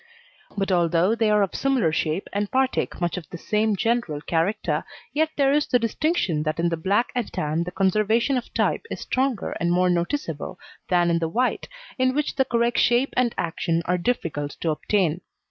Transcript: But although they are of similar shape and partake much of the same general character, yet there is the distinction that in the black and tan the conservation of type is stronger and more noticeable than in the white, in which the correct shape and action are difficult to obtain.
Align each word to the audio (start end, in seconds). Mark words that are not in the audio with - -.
But 0.57 0.71
although 0.71 1.13
they 1.13 1.29
are 1.29 1.43
of 1.43 1.53
similar 1.53 1.91
shape 1.93 2.27
and 2.33 2.49
partake 2.49 2.99
much 2.99 3.17
of 3.17 3.29
the 3.29 3.37
same 3.37 3.75
general 3.75 4.19
character, 4.21 4.83
yet 5.13 5.29
there 5.37 5.51
is 5.53 5.67
the 5.67 5.77
distinction 5.77 6.41
that 6.41 6.59
in 6.59 6.69
the 6.69 6.75
black 6.75 7.11
and 7.13 7.31
tan 7.31 7.65
the 7.65 7.71
conservation 7.71 8.35
of 8.35 8.51
type 8.55 8.83
is 8.89 9.01
stronger 9.01 9.51
and 9.59 9.71
more 9.71 9.91
noticeable 9.91 10.57
than 10.89 11.11
in 11.11 11.19
the 11.19 11.29
white, 11.29 11.67
in 11.99 12.15
which 12.15 12.35
the 12.35 12.45
correct 12.45 12.79
shape 12.79 13.13
and 13.15 13.35
action 13.37 13.83
are 13.85 13.99
difficult 13.99 14.57
to 14.61 14.71
obtain. 14.71 15.21